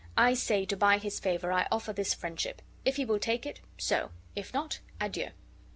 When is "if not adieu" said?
4.35-5.29